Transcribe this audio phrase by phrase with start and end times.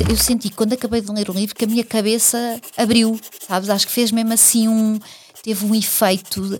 [0.00, 3.68] eu senti quando acabei de ler o livro que a minha cabeça abriu, sabes?
[3.68, 4.98] Acho que fez mesmo assim um.
[5.42, 6.56] Teve um efeito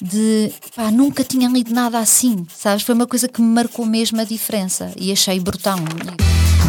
[0.00, 0.52] de.
[0.74, 2.84] pá, nunca tinha lido nada assim, sabes?
[2.84, 5.78] Foi uma coisa que me marcou mesmo a diferença e achei brutal.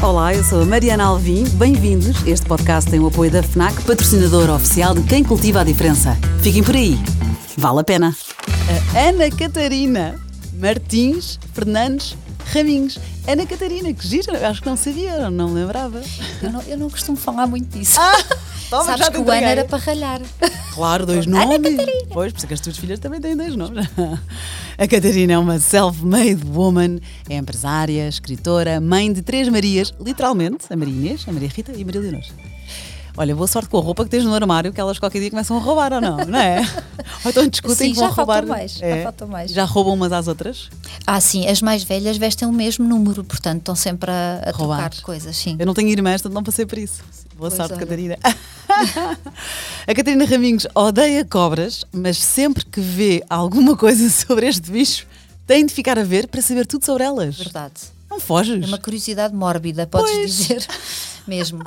[0.01, 1.43] Olá, eu sou a Mariana Alvim.
[1.55, 2.25] Bem-vindos.
[2.25, 6.17] Este podcast tem o apoio da FNAC, patrocinador oficial de Quem Cultiva a Diferença.
[6.41, 6.97] Fiquem por aí.
[7.57, 8.15] Vale a pena.
[8.95, 10.15] A Ana Catarina
[10.53, 12.15] Martins Fernandes
[12.53, 12.97] Raminhos.
[13.27, 14.47] Ana Catarina, que gira.
[14.49, 16.01] Acho que não sabia, não me lembrava.
[16.41, 17.99] Eu não, eu não costumo falar muito disso.
[18.69, 20.21] Toma, Sabes já que o Ana era para ralhar.
[20.73, 21.57] Claro, dois Ana nomes.
[21.57, 22.05] Catarina.
[22.11, 23.87] Pois, por isso é que as tuas filhas também têm dois nomes.
[24.77, 30.75] A Catarina é uma self-made woman, é empresária, escritora, mãe de três Marias, literalmente, a
[30.75, 32.21] Maria Inês, a Maria Rita e a Maria Leonor.
[33.19, 35.57] Olha, boa sorte com a roupa que tens no armário, que elas qualquer dia começam
[35.57, 36.61] a roubar ou não, não é?
[37.27, 38.47] Ou então discutem Sim, que vão já faltam roubar.
[38.57, 39.03] mais, já É.
[39.03, 39.51] faltam mais.
[39.51, 40.69] Já roubam umas às outras?
[41.05, 44.89] Ah, sim, as mais velhas vestem o mesmo número, portanto estão sempre a, a Roubar.
[44.89, 45.55] trocar coisas, sim.
[45.59, 47.03] Eu não tenho irmãs, portanto não passei por isso.
[47.37, 47.79] Boa Pois sorte, olha.
[47.79, 48.17] Catarina.
[49.87, 55.05] a Catarina Raminhos odeia cobras, mas sempre que vê alguma coisa sobre este bicho,
[55.45, 57.37] tem de ficar a ver para saber tudo sobre elas.
[57.37, 57.73] Verdade.
[58.09, 58.63] Não foges.
[58.63, 60.35] É uma curiosidade mórbida, podes Pois.
[60.37, 60.65] dizer.
[61.27, 61.63] Mesmo.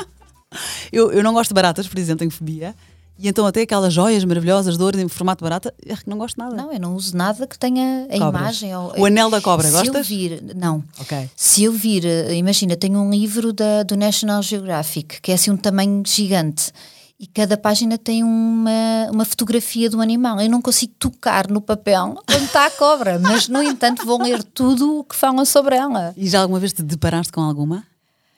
[0.92, 2.74] Eu, eu não gosto de baratas, por exemplo, tenho fobia.
[3.22, 6.38] E então até aquelas joias maravilhosas de ouro em formato barata, é que não gosto
[6.38, 6.56] nada.
[6.56, 8.40] Não, eu não uso nada que tenha a Cobras.
[8.40, 8.74] imagem.
[8.74, 9.94] Ou, O anel da cobra, se gostas?
[9.94, 10.82] eu vir, não.
[10.98, 11.28] Ok.
[11.36, 15.50] Se eu vir, eh, imagina, tenho um livro da, do National Geographic, que é assim
[15.50, 16.72] um tamanho gigante.
[17.18, 20.41] E cada página tem uma, uma fotografia do animal.
[20.41, 24.42] Eu não consigo tocar no papel onde está a cobra, mas no entanto vou ler
[24.42, 26.14] tudo o que falam sobre ela.
[26.16, 27.84] E já alguma vez te deparaste com alguma?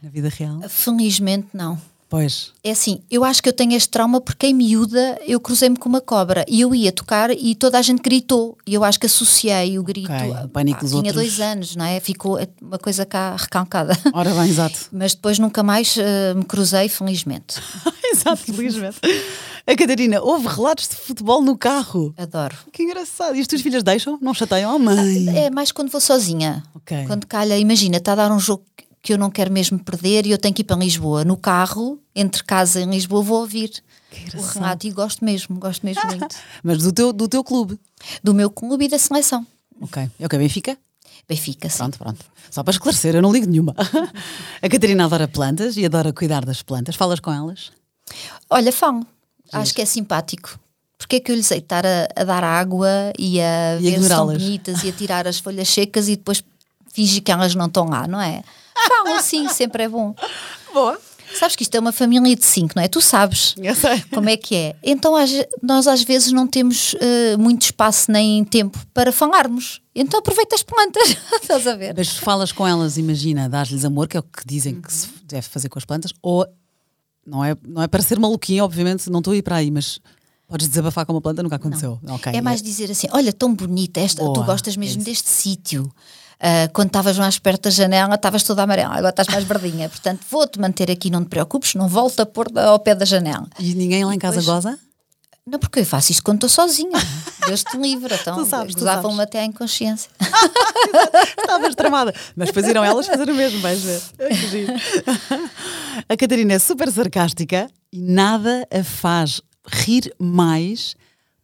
[0.02, 0.58] Na vida real?
[0.68, 1.80] Felizmente não.
[2.12, 2.52] Pois.
[2.62, 5.88] É assim, eu acho que eu tenho este trauma porque em miúda eu cruzei-me com
[5.88, 8.58] uma cobra e eu ia tocar e toda a gente gritou.
[8.66, 10.12] E eu acho que associei o grito.
[10.12, 11.14] Ok, a- o pânico pá, dos tinha outros.
[11.14, 11.98] dois anos, não é?
[12.00, 13.96] Ficou uma coisa cá recalcada.
[14.12, 14.78] Ora bem, exato.
[14.92, 17.56] Mas depois nunca mais eh, me cruzei, felizmente.
[18.12, 18.98] exato, felizmente.
[19.66, 22.12] A Catarina, houve relatos de futebol no carro.
[22.18, 22.54] Adoro.
[22.70, 23.34] Que engraçado.
[23.36, 24.18] E as tuas filhas deixam?
[24.20, 24.76] Não chateiam?
[24.76, 25.28] Oh, mãe.
[25.34, 26.62] É mais quando vou sozinha.
[26.74, 27.06] Ok.
[27.06, 28.64] Quando calha, imagina, está a dar um jogo
[29.02, 31.24] que eu não quero mesmo perder e eu tenho que ir para Lisboa.
[31.24, 33.82] No carro, entre casa e Lisboa, vou ouvir
[34.36, 34.40] o.
[34.40, 36.36] Renato e gosto mesmo, gosto mesmo muito.
[36.62, 37.78] Mas do teu, do teu clube.
[38.22, 39.46] Do meu clube e da seleção.
[39.80, 40.08] Ok.
[40.20, 40.38] É o que?
[40.38, 40.78] Benfica?
[41.28, 41.78] Benfica, sim.
[41.78, 42.24] Pronto, pronto.
[42.50, 43.74] Só para esclarecer, eu não ligo nenhuma.
[44.62, 46.94] A Catarina adora plantas e adora cuidar das plantas.
[46.94, 47.72] Falas com elas?
[48.50, 49.04] Olha, falo.
[49.52, 50.58] Acho que é simpático.
[50.98, 52.88] Porque é que eu lhes hei estar a, a dar água
[53.18, 54.38] e a E ver se ignorá-las.
[54.42, 56.42] bonitas e a tirar as folhas secas e depois
[56.92, 58.42] fingir que elas não estão lá, não é?
[58.88, 60.14] Falam sim, sempre é bom.
[60.72, 60.98] Boa.
[61.34, 62.88] Sabes que isto é uma família de cinco, não é?
[62.88, 64.02] Tu sabes Eu sei.
[64.12, 64.76] como é que é.
[64.82, 65.14] Então
[65.62, 69.80] nós às vezes não temos eh, muito espaço nem tempo para falarmos.
[69.94, 71.16] Então aproveita as plantas.
[71.40, 71.94] Estás a ver?
[71.96, 75.48] Mas falas com elas, imagina, dás-lhes amor, que é o que dizem que se deve
[75.48, 76.46] fazer com as plantas, ou
[77.26, 80.00] não é, não é para ser maluquinho, obviamente, não estou a ir para aí, mas
[80.46, 81.98] podes desabafar com uma planta, nunca aconteceu.
[82.08, 82.30] Ok.
[82.34, 85.06] É mais dizer assim: olha, tão bonita esta, tu Boa, gostas é mesmo isso.
[85.10, 85.90] deste sítio.
[86.44, 89.88] Ah, quando estavas mais perto da janela, estavas toda amarela, agora estás mais verdinha.
[89.88, 93.46] Portanto, vou-te manter aqui, não te preocupes, não volto a pôr ao pé da janela.
[93.60, 94.78] E ninguém lá em casa Depois- goza?
[95.44, 96.98] Não, porque eu faço isto quando estou sozinha.
[97.46, 99.28] Deus te livre, então Tu sabes, tu gozavam-me sabes.
[99.28, 100.08] até à inconsciência.
[101.38, 102.14] Estavas tramada.
[102.36, 104.00] Mas depois irão elas fazer o mesmo, vais ver.
[106.08, 110.94] A Catarina é super sarcástica e nada a faz rir mais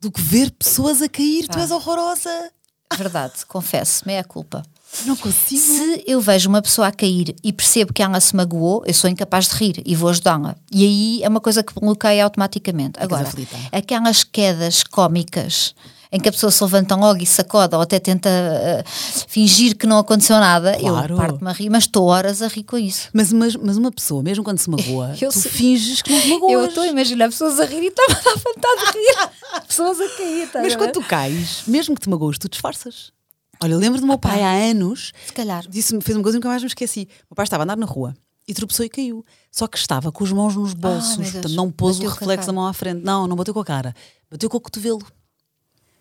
[0.00, 1.46] do que ver pessoas a cair.
[1.48, 2.50] Tu és horrorosa.
[2.96, 4.62] Verdade, confesso, meia culpa.
[5.06, 5.60] Não consigo.
[5.60, 9.08] Se eu vejo uma pessoa a cair e percebo que ela se magoou, eu sou
[9.08, 10.56] incapaz de rir e vou ajudá-la.
[10.72, 12.98] E aí é uma coisa que bloqueia automaticamente.
[12.98, 13.30] Agora,
[13.70, 15.74] aquelas quedas cómicas
[16.10, 18.82] em que a pessoa se levanta logo e sacode ou até tenta eh,
[19.28, 21.12] fingir que não aconteceu nada, Claro.
[21.12, 23.10] eu parto-me a rir, mas estou horas a rir com isso.
[23.12, 25.50] Mas, mas, mas uma pessoa, mesmo quando se magoa, Eu tu sei.
[25.52, 26.52] finges que não te magoas.
[26.52, 29.28] Eu estou a imaginar pessoas a rir e estava a vontade de rir.
[29.68, 33.12] pessoas a cair, estás Mas quando tu cais, mesmo que te magoas, tu disfarças.
[33.60, 35.66] Olha, eu lembro do meu pai há anos, Se calhar.
[35.68, 37.08] disse fez uma coisa que nunca mais me esqueci.
[37.22, 38.14] O meu pai estava a andar na rua
[38.46, 39.24] e tropeçou e caiu.
[39.50, 41.32] Só que estava com as mãos nos bolsos, meu Deus.
[41.32, 43.02] portanto não pôs Bateu o reflexo da mão à frente.
[43.04, 43.94] Não, não bateu com a cara.
[44.30, 45.04] Bateu com o cotovelo.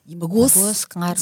[0.05, 0.55] E magoou-se.
[0.57, 1.19] Magoou-se, claro.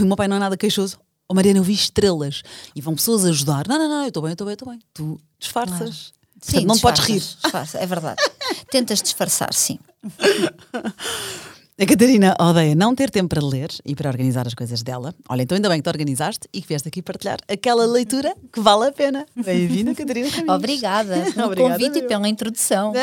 [0.00, 0.98] O meu pai não é nada queixoso.
[1.28, 2.42] Oh, Mariana, eu vi estrelas.
[2.74, 3.66] E vão pessoas ajudar.
[3.66, 4.80] Não, não, não, eu estou bem, eu estou bem, eu estou bem.
[4.92, 6.12] Tu disfarças.
[6.38, 7.18] Portanto, não podes rir.
[7.20, 8.22] disfarça, é verdade.
[8.70, 9.78] Tentas disfarçar, sim.
[11.78, 15.14] A Catarina odeia não ter tempo para ler e para organizar as coisas dela.
[15.28, 18.60] Olha, então ainda bem que te organizaste e que vieste aqui partilhar aquela leitura que
[18.60, 19.26] vale a pena.
[19.36, 20.26] Bem-vinda, Catarina.
[20.30, 20.56] Raminhos.
[20.56, 22.94] Obrigada pelo convite e pela introdução.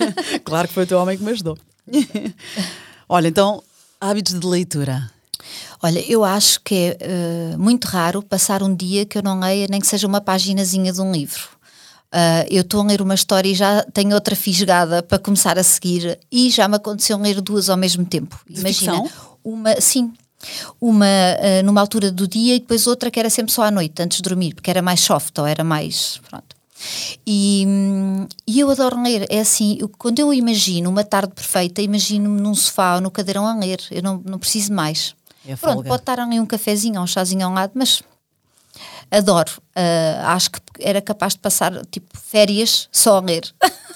[0.44, 1.58] claro que foi o teu homem que me ajudou.
[3.06, 3.62] Olha, então,
[4.00, 5.10] hábitos de leitura.
[5.82, 9.66] Olha, eu acho que é eh, muito raro passar um dia que eu não leia
[9.68, 11.50] nem que seja uma paginazinha de um livro.
[12.12, 15.62] Uh, eu estou a ler uma história e já tenho outra fisgada para começar a
[15.62, 18.38] seguir e já me aconteceu ler duas ao mesmo tempo.
[18.46, 19.10] De Imagina, ficção?
[19.42, 20.12] uma, sim,
[20.78, 24.02] uma uh, numa altura do dia e depois outra que era sempre só à noite,
[24.02, 26.20] antes de dormir, porque era mais soft ou era mais.
[26.28, 26.54] Pronto.
[27.26, 27.66] E,
[28.46, 29.26] e eu adoro ler.
[29.30, 33.46] É assim, eu, quando eu imagino uma tarde perfeita, imagino-me num sofá ou no cadeirão
[33.46, 33.80] a ler.
[33.90, 35.14] Eu não, não preciso mais.
[35.46, 35.88] É Pronto, folga.
[35.88, 38.02] pode estar ali um cafezinho ou um chazinho ao lado, mas
[39.10, 39.52] adoro.
[39.76, 43.42] Uh, acho que era capaz de passar tipo férias só a ler.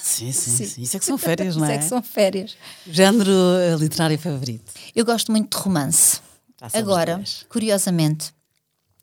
[0.01, 0.83] Sim, sim, sim.
[0.83, 1.75] Isso é que são férias, não Isso é?
[1.75, 2.57] é que são férias.
[2.87, 4.73] Género eh, literário favorito.
[4.95, 6.21] Eu gosto muito de romance.
[6.61, 8.33] Somos Agora, curiosamente,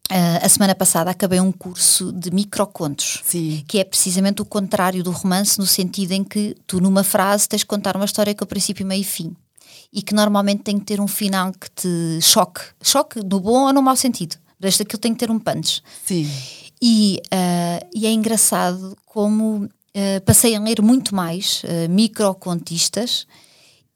[0.09, 3.21] ah, a semana passada acabei um curso de microcontos.
[3.25, 3.63] Sim.
[3.67, 7.59] Que é precisamente o contrário do romance, no sentido em que tu, numa frase, tens
[7.59, 9.35] de contar uma história com princípio, meio e fim.
[9.91, 12.61] E que normalmente tem que ter um final que te choque.
[12.81, 14.35] Choque no bom ou no mau sentido.
[14.63, 15.83] Desde aquilo tem que ter um punch.
[16.05, 16.29] Sim.
[16.81, 23.27] E, ah, e é engraçado como ah, passei a ler muito mais ah, microcontistas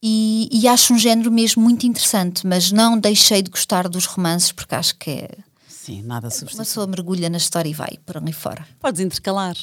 [0.03, 4.51] e, e acho um género mesmo muito interessante, mas não deixei de gostar dos romances
[4.51, 5.29] porque acho que é.
[5.67, 6.65] Sim, nada Uma substituto.
[6.65, 8.67] pessoa mergulha na história e vai por ali fora.
[8.79, 9.55] Podes intercalar.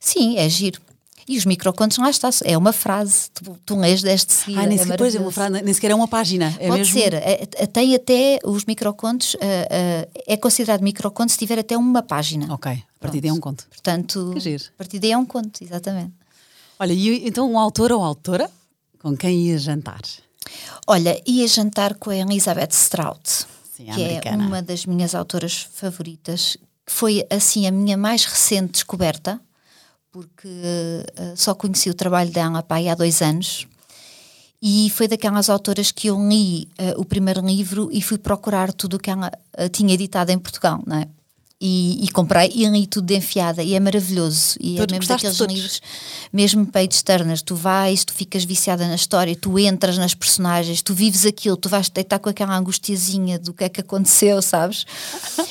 [0.00, 0.80] Sim, é giro.
[1.26, 4.62] E os microcontos lá está, é uma frase, tu, tu lês deste seguida.
[4.62, 6.54] Ah, nem é é uma frase, nem sequer é uma página.
[6.58, 6.92] É Pode mesmo...
[7.00, 11.76] ser, é- é- tem até os microcontos, ah, ah, é considerado microconto se tiver até
[11.76, 12.52] uma página.
[12.52, 13.66] Ok, a partir daí é um conto.
[13.68, 16.12] Portanto, a partir daí é um conto, exatamente.
[16.78, 18.50] Olha, e então um autor ou autora
[19.00, 20.00] com quem ia jantar?
[20.86, 23.28] Olha, ia jantar com a Elizabeth Strout,
[23.76, 24.44] Sim, que americana.
[24.44, 26.56] é uma das minhas autoras favoritas.
[26.86, 29.40] que Foi assim a minha mais recente descoberta,
[30.14, 30.48] porque
[31.16, 33.66] eh, só conheci o trabalho dela pá, há dois anos.
[34.62, 38.94] E foi daquelas autoras que eu li eh, o primeiro livro e fui procurar tudo
[38.94, 41.08] o que ela eh, tinha editado em Portugal, não é?
[41.60, 44.56] E, e comprei e li tudo de enfiada e é maravilhoso.
[44.60, 45.54] E Todos, é mesmo daqueles todos?
[45.54, 45.82] livros,
[46.32, 50.94] mesmo page turners, tu vais, tu ficas viciada na história, tu entras nas personagens, tu
[50.94, 54.86] vives aquilo, tu vais deitar com aquela angustiazinha do que é que aconteceu, sabes?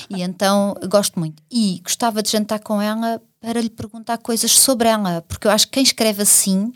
[0.10, 1.44] E então gosto muito.
[1.52, 5.68] E gostava de jantar com ela para lhe perguntar coisas sobre ela, porque eu acho
[5.68, 6.72] que quem escreve assim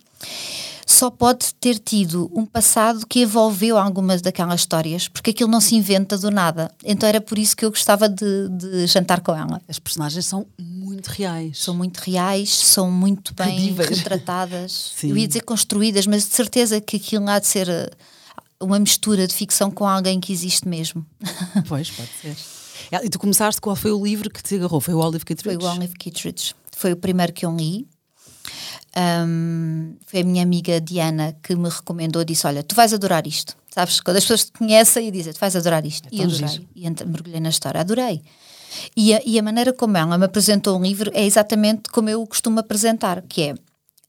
[0.86, 5.76] só pode ter tido um passado que envolveu algumas daquelas histórias, porque aquilo não se
[5.76, 6.70] inventa do nada.
[6.84, 9.62] Então era por isso que eu gostava de, de jantar com ela.
[9.68, 11.58] As personagens são muito reais.
[11.58, 14.94] São muito reais, são muito bem retratadas.
[14.96, 15.10] Sim.
[15.12, 17.90] Eu ia dizer construídas, mas de certeza que aquilo há de ser eh,
[18.60, 21.06] uma mistura de ficção com alguém que existe mesmo.
[21.68, 22.57] Pois, pode ser.
[22.92, 24.80] É, E tu começaste, qual foi o livro que te agarrou?
[24.80, 25.66] Foi o Olive Foi Kittredge?
[25.66, 26.54] o Olive Kittredge.
[26.76, 27.88] Foi o primeiro que eu li.
[28.96, 33.56] Ahm, foi a minha amiga Diana que me recomendou, disse: Olha, tu vais adorar isto.
[33.74, 36.08] Sabes, quando as pessoas te conhecem e dizem, tu vais adorar isto.
[36.12, 36.48] e tão adorei.
[36.48, 36.68] giro.
[36.76, 38.22] E mergulhei na história, adorei.
[38.96, 42.26] E a, e a maneira como ela me apresentou um livro é exatamente como eu
[42.26, 43.56] costumo apresentar, que é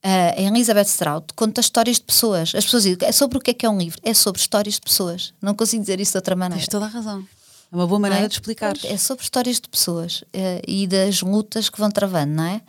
[0.03, 2.55] a Elizabeth Strout conta histórias de pessoas.
[2.55, 3.99] As pessoas dizem, é sobre o que é que é um livro?
[4.03, 5.35] É sobre histórias de pessoas.
[5.43, 6.61] Não consigo dizer isso de outra maneira.
[6.61, 7.27] Tens toda a razão.
[7.71, 8.29] É uma boa maneira é?
[8.29, 8.75] de explicar.
[8.85, 12.63] É sobre histórias de pessoas eh, e das lutas que vão travando, não é?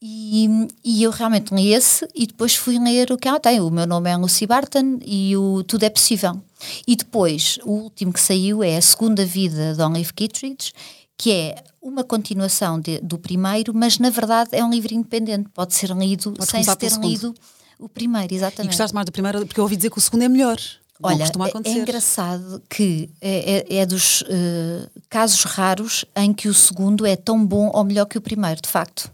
[0.00, 0.48] E,
[0.84, 3.60] e eu realmente li esse e depois fui ler o que ela tem.
[3.60, 6.40] O meu nome é Lucy Barton e o Tudo é Possível.
[6.86, 10.72] E depois, o último que saiu é A Segunda Vida de Olive Kittredge,
[11.16, 15.48] que é uma continuação de- do primeiro, mas na verdade é um livro independente.
[15.52, 17.34] Pode ser lido Pode sem se ter lido
[17.78, 18.70] o primeiro, E exatamente.
[18.70, 20.58] gostaste mais do primeiro, porque eu ouvi dizer que o segundo é melhor.
[21.02, 26.54] Olha, é- é engraçado que é, é- é dos eh, casos raros em que o
[26.54, 29.10] segundo é tão bom ou melhor que o primeiro, de facto.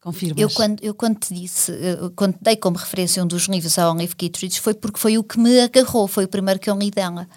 [0.00, 0.40] Confirmas.
[0.40, 3.90] Eu quando, eu quando te disse, eh, quando dei como referência um dos livros a
[3.90, 6.90] Olive Kittredge, foi porque foi o que me agarrou, foi o primeiro que eu li
[6.90, 7.28] dela.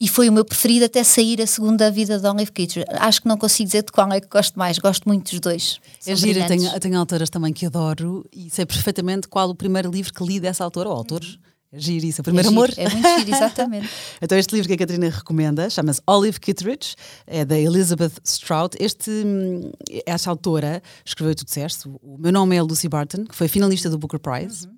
[0.00, 2.86] E foi o meu preferido até sair a segunda vida de Olive Kittredge.
[2.98, 5.80] Acho que não consigo dizer de qual é que gosto mais, gosto muito dos dois.
[6.00, 6.68] É São eu brilhantes.
[6.68, 10.38] tenho, tenho autoras também que adoro e sei perfeitamente qual o primeiro livro que li
[10.38, 11.38] dessa autora, ou autores.
[11.38, 12.70] É giro isso, o É primeiro giro, amor.
[12.76, 13.88] É muito giro, exatamente.
[14.20, 16.94] Então, este livro que a Catarina recomenda chama-se Olive Kittredge,
[17.26, 18.76] é da Elizabeth Strout.
[18.80, 19.70] Este, hum,
[20.06, 23.98] esta autora escreveu, tu disseste, o meu nome é Lucy Barton, que foi finalista do
[23.98, 24.68] Booker Prize.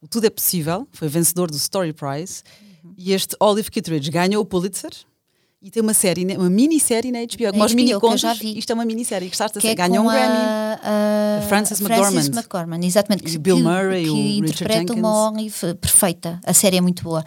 [0.00, 2.42] O Tudo é Possível, foi vencedor do Story Prize.
[2.96, 4.90] E este Olive Kittredge ganhou o Pulitzer.
[5.64, 8.58] E tem uma série, uma minissérie na HBO, como os que eu já vi.
[8.58, 9.28] Isto é uma minissérie.
[9.28, 9.88] Gostaste que é dessa?
[9.88, 10.26] Ganhou um Grammy.
[10.26, 12.36] a, a Frances Frances McDormand.
[12.36, 13.28] McDormand, exatamente.
[13.28, 15.62] E que, Bill que- Murray, que o Richard interpreta uma Jenkins.
[15.62, 16.40] Olive perfeita.
[16.44, 17.24] A série é muito boa.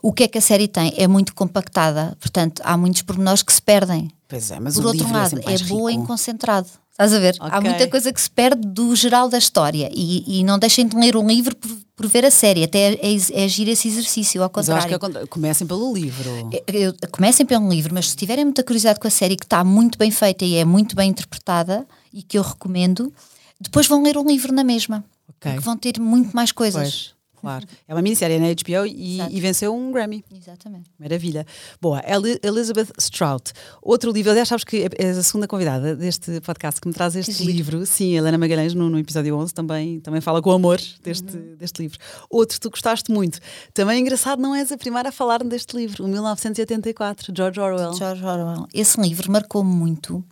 [0.00, 0.94] O que é que a série tem?
[0.96, 4.12] É muito compactada, portanto, há muitos pormenores que se perdem.
[4.28, 6.68] Pois é, mas Por o outro livro é lado, é, mais boa em concentrado.
[6.92, 7.34] Estás a ver?
[7.40, 7.70] Há Ok.
[7.70, 11.16] muita coisa que se perde do geral da história e, e não deixem de ler
[11.16, 12.62] um livro por, por ver a série.
[12.64, 15.18] Até é, é, é giro esse exercício, ao Mas eu acho contrário.
[15.18, 16.30] que é comecem pelo livro.
[16.66, 19.96] Eu- comecem pelo livro, mas se tiverem muita curiosidade com a série, que está muito
[19.98, 23.10] bem feita e é muito bem interpretada e que eu recomendo,
[23.58, 25.02] depois vão ler um livro na mesma.
[25.28, 25.50] Ok.
[25.52, 26.82] Porque vão ter muito mais coisas.
[26.82, 27.66] Pois, claro.
[27.86, 30.24] É uma minissérie na HBO e, e venceu um Grammy.
[30.34, 30.88] Exatamente.
[30.98, 31.44] Maravilha.
[31.80, 33.52] Boa, Eli- Elizabeth Strout.
[33.82, 37.44] Outro livro, aliás, sabes que és a segunda convidada deste podcast que me traz este
[37.44, 37.84] livro.
[37.84, 41.56] Sim, Helena Magalhães, no, no episódio 11, também, também fala com amor deste, Uhum.
[41.58, 41.98] deste livro.
[42.30, 43.38] Outro, tu gostaste muito.
[43.74, 47.92] Também é engraçado, não és a primeira a falar deste livro, o 1984, George Orwell.
[47.94, 48.66] George Orwell.
[48.72, 50.24] Esse livro marcou-me muito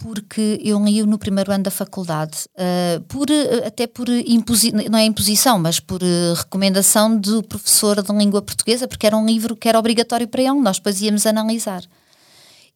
[0.00, 4.98] porque eu li-o no primeiro ano da faculdade, ah, por, ah, até por imposi não
[4.98, 9.54] é imposição, mas por ah, recomendação do professor de língua portuguesa, porque era um livro
[9.54, 11.84] que era obrigatório para ele, nós depois íamos analisar.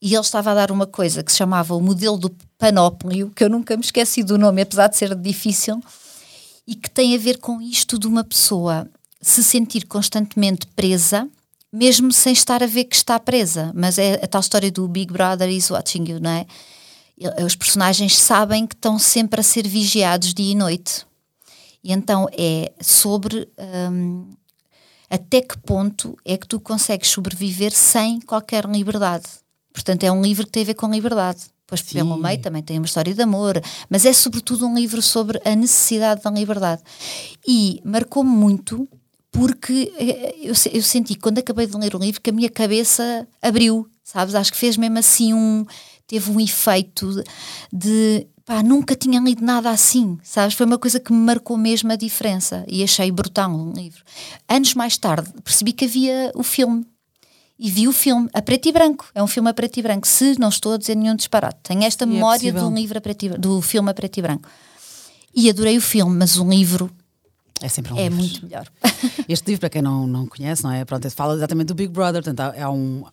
[0.02, 3.42] E ele estava a dar uma coisa que se chamava o modelo do panóplio, que
[3.42, 5.82] eu nunca me esqueci do nome, apesar de ser difícil,
[6.66, 8.86] e que tem a ver com isto de uma pessoa
[9.20, 11.26] se sentir constantemente presa,
[11.72, 13.72] mesmo sem estar a ver que está presa.
[13.74, 16.46] Mas é a tal história do Big Brother is watching you, não é?
[17.44, 21.06] Os personagens sabem que estão sempre a ser vigiados dia e noite.
[21.83, 23.49] E então é sobre
[23.90, 24.30] hum,
[25.09, 29.25] até que ponto é que tu consegues sobreviver sem qualquer liberdade.
[29.73, 31.44] Portanto, é um livro que tem a ver com liberdade.
[31.64, 35.40] Depois, pelo meio, também tem uma história de amor, mas é sobretudo um livro sobre
[35.44, 36.83] a necessidade da liberdade.
[37.47, 38.88] E marcou-me muito
[39.30, 43.26] porque eh, eu, eu senti, quando acabei de ler o livro, que a minha cabeça
[43.42, 44.35] abriu, sabes?
[44.35, 45.66] Acho que fez mesmo assim um.
[46.06, 47.25] Teve um efeito de.
[47.73, 50.54] de pá, nunca tinha lido nada assim, sabes?
[50.54, 54.02] Foi uma coisa que me marcou mesmo a diferença e achei brutal um livro.
[54.49, 56.84] Anos mais tarde percebi que havia o filme
[57.58, 59.06] e vi o filme a preto e branco.
[59.14, 61.58] É um filme a preto e branco, se não estou a dizer nenhum disparate.
[61.62, 62.68] Tenho esta E é memória possível.
[62.70, 64.49] do livro a preto e, do filme a preto e branco.
[65.34, 66.90] E adorei o filme, mas o livro
[67.62, 68.16] É sempre um é livro.
[68.18, 68.68] muito melhor.
[69.28, 70.84] Este livro, para quem não, não conhece, não é?
[70.84, 73.04] Pronto, fala exatamente do Big Brother, portanto, há- é um,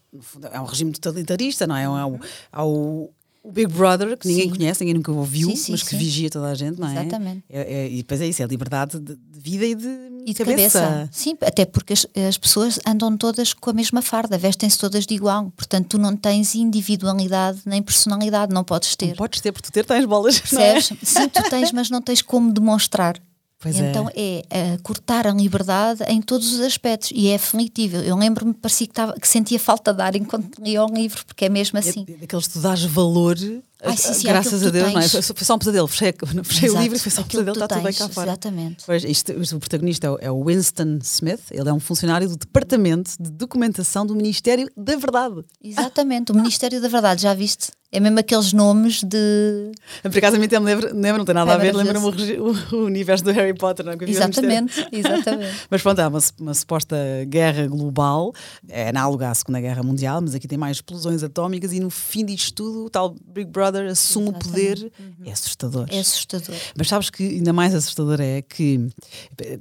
[0.52, 1.84] é um regime totalitarista, não é?
[1.84, 2.20] É o,
[2.52, 3.10] há o,
[3.44, 4.56] o Big Brother, que ninguém Sim.
[4.56, 6.92] conhece, ninguém nunca ouviu, Sim, sim, mas que vigia toda a gente, não é?
[6.92, 7.44] Exatamente.
[7.50, 9.88] É- é- e depois é isso, é a liberdade de, de vida e de,
[10.28, 11.10] E de cabeça.
[11.12, 15.16] Sim, até porque as, as pessoas andam todas com a mesma farda, vestem-se todas de
[15.16, 15.52] igual.
[15.58, 19.08] Portanto, tu não tens individualidade nem personalidade, não podes ter.
[19.10, 20.74] Não podes ter, porque tu ter tens bolas, não é?
[20.74, 21.00] Percebes?
[21.10, 23.16] Sim, tu tens, mas não tens como demonstrar.
[23.62, 23.90] Pois é.
[23.90, 27.98] então é, eh, cortar a liberdade em todos os aspectos e é aflitivo.
[27.98, 31.46] Eu lembro-me, parecia que, estava, que sentia falta de ar enquanto lia um livro, porque
[31.46, 32.04] é mesmo assim.
[32.08, 33.38] É daqueles que tu dás valor,
[33.84, 35.02] Ai, sim, sim, graças aquilo a Deus, não é?
[35.02, 35.12] tens.
[35.12, 37.68] Foi, foi só um pesadelo, fechei, fechei o livro e foi só um pesadelo, está
[37.68, 38.28] tudo bem cá tens, fora.
[38.30, 38.84] Exatamente.
[38.86, 42.38] Pois, isto, o protagonista é o, é o Winston Smith, ele é um funcionário do
[42.38, 45.44] Departamento de Documentação do Ministério da Verdade.
[45.64, 47.72] Exatamente, o Ministério da Verdade, já viste?
[47.94, 49.72] É mesmo aqueles nomes de.
[50.02, 52.06] Por acaso a mim até me lembra, lembra não tem nada É a ver, lembra-me
[52.06, 53.98] o, o- universo do Harry Potter, não é?
[54.08, 55.52] Exatamente, exatamente.
[55.70, 56.96] Mas pronto, há uma, uma suposta
[57.28, 58.32] guerra global,
[58.70, 62.24] é análoga à Segunda Guerra Mundial, mas aqui tem mais explosões atómicas e no fim
[62.26, 64.92] disto tudo o tal Big Brother assume o poder.
[65.26, 65.88] É assustador.
[65.90, 66.56] É assustador.
[66.78, 68.88] Mas sabes que ainda mais assustador é que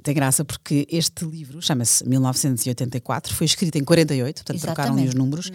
[0.03, 5.07] tem graça porque este livro chama-se 1984, foi escrito em 48, portanto trocaram ali os
[5.09, 5.17] Exatamente.
[5.17, 5.51] números,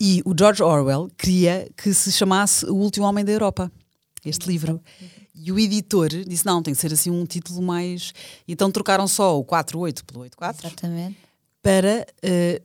[0.00, 3.70] e o George Orwell queria que se chamasse O Último Homem da Europa,
[4.24, 4.80] este livro.
[5.34, 8.12] E o editor disse: não, tem que ser assim um título mais.
[8.46, 11.16] Então trocaram só o 48 pelo 84 Exatamente.
[11.62, 12.06] para.
[12.22, 12.62] eh,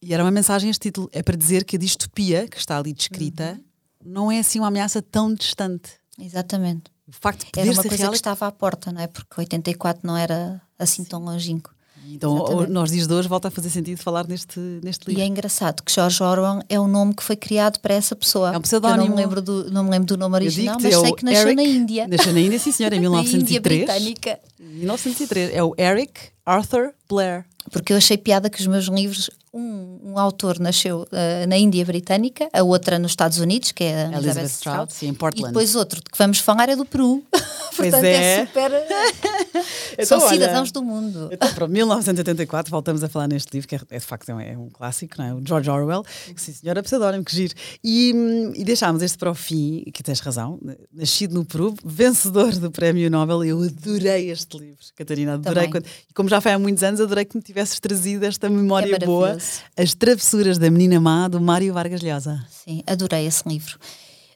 [0.00, 2.92] e era uma mensagem este título: é para dizer que a distopia que está ali
[2.92, 3.64] descrita Uhum.
[4.04, 5.90] Não é assim uma ameaça tão distante.
[6.18, 6.84] Exatamente.
[7.08, 9.06] O facto de Era uma coisa real que é estava à porta, não é?
[9.06, 11.70] Porque 84 não era assim tão longínquo.
[12.08, 12.70] Então, Exatamente.
[12.72, 15.22] nós dias de hoje volta a fazer sentido falar neste, neste E livro.
[15.22, 18.48] é engraçado que George Orwell é o nome que foi criado para essa pessoa.
[18.48, 19.08] É um Eu não pseudónimo.
[19.10, 21.56] me lembro do, não me lembro do nome original, mas é sei que nasceu Eric-
[21.56, 22.08] na Índia.
[22.08, 23.62] Nasceu na Índia, sim, senhora, em Na Índia 1903.
[23.86, 24.40] britânica.
[24.58, 25.54] 1903.
[25.54, 26.12] É o Eric
[26.44, 27.44] Arthur Blair.
[27.70, 31.84] Porque eu achei piada que os meus livros, um, um autor nasceu eh, na Índia
[31.84, 35.14] Britânica, a outra nos Estados Unidos, que é a Elizabeth Elizabeth Strout, sim, em e
[35.14, 35.48] Portland.
[35.48, 37.22] depois outro que vamos falar é do Peru.
[37.74, 38.40] Pois Portanto, é.
[38.42, 38.72] é, super.
[39.92, 41.28] Então, São olha, cidadãos do mundo.
[41.30, 44.40] Então, pronto, 1984, voltamos a falar neste livro, que é, é de facto é um,
[44.40, 45.34] é um clássico, não é?
[45.34, 47.54] O George Orwell, que sim senhora, pseudónimo, que giro.
[47.84, 50.58] E, hum, e deixámos este para o fim, que tens razão,
[50.92, 55.68] nascido no Peru, vencedor do Prémio Nobel, eu adorei este livro, Catarina, adorei.
[55.68, 58.96] Quando, e como já foi há muitos anos, adorei que me tivesses trazido esta memória
[58.96, 59.60] É boa, maravilhoso.
[59.76, 62.44] As Travessuras da Menina Má, do Mário Vargas Llosa.
[62.50, 63.78] Sim, adorei esse livro.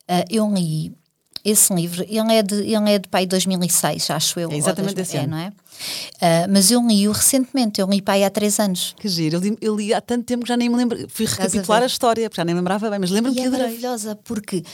[0.09, 0.93] Ah, eu li
[1.45, 4.51] esse livro, ele é de, ele é de pai 2006, acho eu.
[4.51, 5.53] É exatamente esse é, não é?
[6.21, 8.95] Ah, mas eu li-o recentemente, eu li pai há três anos.
[8.99, 11.27] Que giro, eu li, eu li há tanto tempo que já nem me lembro, fui
[11.27, 11.87] a recapitular a, ver.
[11.87, 13.67] história, porque já nem lembrava bem, mas lembro-me que é adorei.
[13.67, 14.65] maravilhosa porque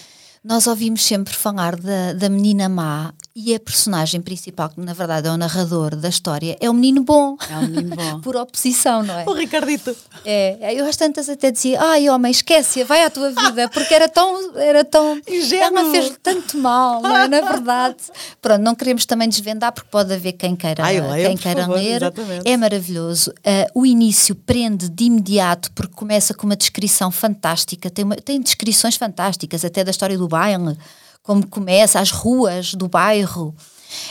[0.43, 5.27] nós ouvimos sempre falar da, da menina má E a personagem principal, que na verdade
[5.27, 7.35] é o narrador da história, é o menino bom.
[7.49, 8.21] É um menino bom.
[8.23, 9.25] Por oposição, não é?
[9.27, 9.97] o Ricardito.
[10.23, 14.07] É, eu às tantas até dizia, ai homem, esquece-a, vai à tua vida, porque era
[14.07, 15.79] tão, era tão, Ingênuo.
[15.79, 17.27] ela fez tanto mal, não é?
[17.27, 17.97] Na verdade.
[18.43, 21.77] Pronto, não queremos também desvendar, porque pode haver quem queira, Ai, leia, quem queira favor,
[21.79, 21.97] ler.
[22.03, 22.47] exatamente.
[22.47, 23.33] É maravilhoso.
[23.45, 28.39] Ah, o início prende de imediato, porque começa com uma descrição fantástica, tem, uma- tem
[28.43, 30.77] descrições fantásticas, até da história do baile,
[31.23, 33.55] como começa, as ruas do bairro.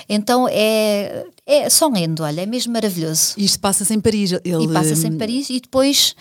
[0.07, 3.33] Então é, é só lendo, olha, é mesmo maravilhoso.
[3.37, 4.31] Isto passa-se em Paris.
[4.31, 6.15] Ele, E passa-se em Paris e depois.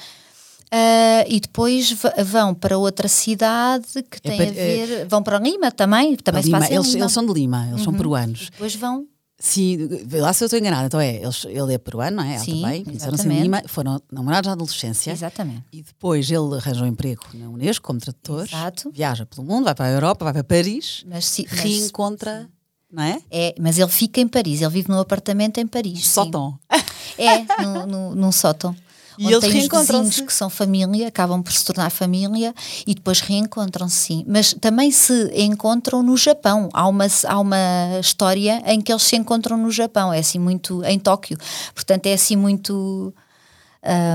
[0.73, 1.94] ah, e depois
[2.25, 5.06] vão para outra cidade que tem pa- a ver.
[5.06, 6.88] vão para Lima também, também se Lima, eles, Lima.
[6.97, 7.02] Uhum.
[7.02, 8.49] eles são de Lima, eles são peruanos.
[8.50, 9.04] Depois vão.
[9.42, 10.87] Sim, lá se eu estou enganada.
[10.87, 12.35] Então é, eles- ele é peruano, não é?
[12.35, 12.85] Ela Sim, também.
[12.85, 13.40] Conheceram-se em.
[13.40, 15.11] Lima, foram namorados na adolescência.
[15.11, 15.64] Exatamente.
[15.73, 18.90] E depois ele arranja um emprego na Unesco como tradutor, Exato.
[18.92, 22.49] viaja pelo mundo, vai para a Europa, vai para Paris, Mas, mas- reencontra,
[22.92, 23.18] não é?
[23.30, 26.06] é, mas ele fica em Paris, ele vive num apartamento em Paris.
[26.06, 26.59] Sótão.
[27.16, 28.76] É, no, no, num sótão.
[29.21, 30.23] E onde eles reencontram-se.
[30.25, 32.55] que são família, acabam por se tornar família
[32.87, 34.25] e depois reencontram-se, sim.
[34.27, 36.69] Mas também se encontram no Japão.
[36.73, 37.57] Há uma, há uma
[38.00, 40.83] história em que eles se encontram no Japão, é assim muito.
[40.85, 41.37] em Tóquio.
[41.75, 43.15] Portanto, é assim muito.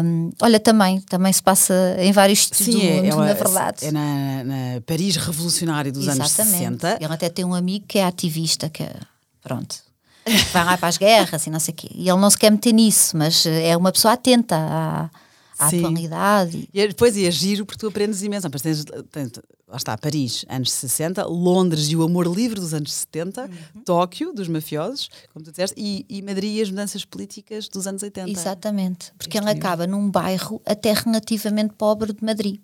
[0.04, 3.86] hum, olha, também, também se passa em vários sítios do mundo, uma- na verdade.
[3.86, 6.98] é na, na Paris revolucionário dos anos 60.
[7.00, 8.96] Ele até tem um amigo que é ativista, que é-
[9.42, 9.76] pronto.
[10.52, 11.90] Vai lá para as guerras e não sei o quê.
[11.94, 15.10] E ele não se quer meter nisso, mas eh, é uma pessoa atenta à,
[15.60, 15.78] à Sim.
[15.80, 16.68] atualidade.
[16.74, 18.48] E é- depois é giro porque tu aprendes imenso.
[18.50, 19.32] Depois tens, tens-
[19.68, 23.82] lá está, Paris, anos 60, Londres e o amor livre dos anos 70, Uhum.
[23.84, 28.02] Tóquio, dos mafiosos, como tu disseste, e, e Madrid e as mudanças políticas dos anos
[28.02, 28.30] 80.
[28.30, 29.12] Exatamente.
[29.18, 29.68] Porque Este ele livro.
[29.68, 32.60] acaba num bairro até relativamente pobre de Madrid.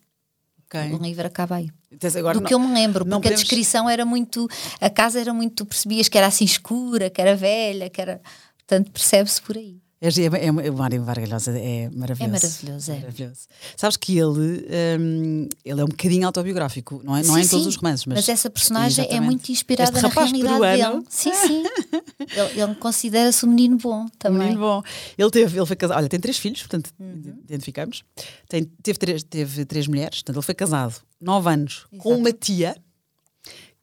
[0.65, 0.93] Ok.
[0.93, 1.69] O livro acaba aí.
[2.17, 4.48] Agora Do que eu me lembro, não porque a podemos- descrição era muito.
[4.79, 5.65] A casa era muito.
[5.65, 8.21] Percebias que era assim escura, que era velha, que era.
[8.57, 9.77] Portanto, percebe-se por aí.
[10.03, 12.24] É, é, é, o Mário Vargas Llosa é maravilhoso.
[12.24, 12.96] É maravilhoso, é.
[13.01, 13.39] Maravilhoso.
[13.77, 14.65] Sabes que ele,
[15.00, 17.70] hum, ele é um bocadinho autobiográfico, não é, não é em todos sim.
[17.70, 19.25] os romances, mas, essa personagem é Exatamente.
[19.29, 20.93] muito inspirada Este na realidade peruano.
[20.96, 21.05] dele.
[21.08, 21.63] Sim, sim.
[22.36, 24.40] ele, ele considera-se um menino bom Um também.
[24.40, 24.81] menino bom.
[25.16, 27.35] Ele teve, ele foi casado, olha, tem três filhos, portanto, Uhum.
[27.44, 28.03] identificamos.
[28.50, 32.75] Tem, teve, três, teve três mulheres, portanto, ele foi casado nove anos com uma tia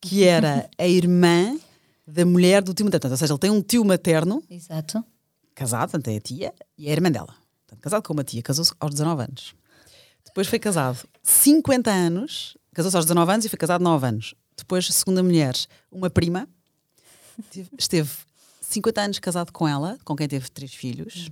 [0.00, 1.56] que era a irmã
[2.06, 3.00] da mulher do tio materno.
[3.02, 5.04] Portanto, ou seja, ele tem um tio materno Exato.
[5.58, 7.34] Casado, portanto, é a tia e é a irmã dela.
[7.66, 9.54] Portanto, casado com uma tia, casou-se aos 19 anos.
[10.24, 14.34] Depois foi casado 50 anos, casou-se aos 19 anos e foi casado 9 anos.
[14.56, 15.54] Depois, segunda mulher,
[15.90, 16.48] uma prima,
[17.78, 18.10] esteve
[18.60, 21.28] 50 anos casado com ela, com quem teve três filhos.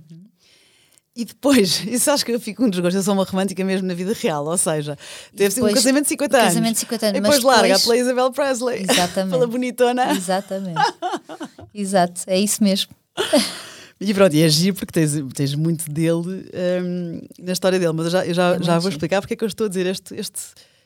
[1.15, 3.93] E depois, isso acho que eu fico com desgosto, eu sou uma romântica mesmo na
[3.93, 4.97] vida real, ou seja,
[5.35, 6.53] teve um depois- casamento de 50 um anos.
[6.53, 9.31] casamento de 50 anos, E depois larga depois- pela Isabel Presley, Exatamente.
[9.33, 10.11] pela bonitona.
[10.11, 10.81] Exatamente.
[11.73, 12.91] Exato, é isso mesmo.
[13.99, 16.45] E pronto, e é giro porque tens, tens muito dele
[16.83, 19.37] hum, na história dele, mas eu já, eu já, É já vou explicar porque é
[19.37, 20.39] que eu estou a dizer este, este,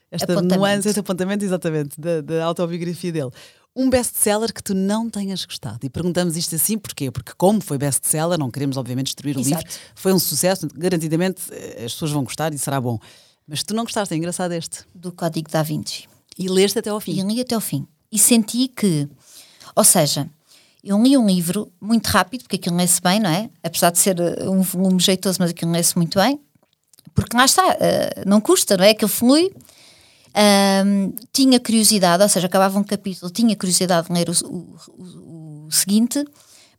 [0.10, 0.56] esta Apontamento.
[0.58, 3.30] nuance, este apontamento, exatamente, da, da autobiografia dele.
[3.76, 5.80] Um best-seller que tu não tenhas gostado.
[5.84, 7.10] E perguntamos isto assim porquê?
[7.10, 9.64] Porque, como foi best-seller, não queremos, obviamente, destruir o Exato.
[9.66, 13.00] livro, foi um sucesso, garantidamente eh, as pessoas vão gostar e será bom.
[13.48, 14.80] Mas tu não gostaste, é engraçado este.
[14.94, 16.06] Do Código da Vinci.
[16.38, 17.28] E leste até ao E fim.
[17.28, 17.86] li até ao fim.
[18.12, 19.08] E senti que,
[19.76, 20.30] ou seja,
[20.84, 23.50] eu li um livro muito rápido, porque aquilo lê-se bem, não é?
[23.64, 26.40] Apesar de ser eh, um volume jeitoso, mas aquilo lê-se muito bem.
[27.14, 28.92] Porque lá está, eh, não custa, não é?
[28.92, 29.52] Aquilo flui.
[30.34, 35.72] Ahm, tinha curiosidade, ou seja, acabava um capítulo, tinha curiosidade de ler o, o- o-
[35.72, 36.24] seguinte,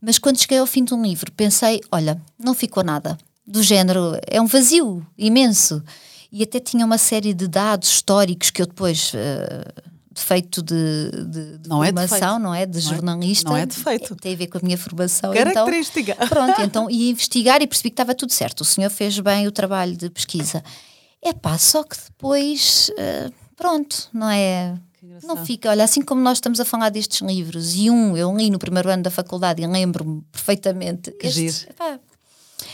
[0.00, 3.16] mas quando cheguei ao fim de um livro pensei: olha, não ficou nada.
[3.46, 5.82] Do género, é um vazio imenso.
[6.30, 9.64] E até tinha uma série de dados históricos que eu depois, eh,
[10.12, 12.38] defeito de, de, de Não é formação, defeito.
[12.42, 12.66] não é?
[12.66, 13.50] De Não é- jornalista.
[13.50, 14.14] não é defeito.
[14.16, 15.32] Tem a ver com a minha formação.
[15.32, 16.12] Característica.
[16.22, 18.60] Então, pronto, então ia investigar e percebi que estava tudo certo.
[18.60, 20.62] O senhor fez bem o trabalho de pesquisa.
[21.22, 24.76] É pá, só que depois, eh, pronto, não é?
[25.24, 28.50] Não fica, olha, assim como nós estamos a falar destes livros, e um eu li
[28.50, 31.10] no primeiro ano da faculdade e lembro-me perfeitamente.
[31.12, 31.70] Que este, giro.
[31.70, 31.98] epá,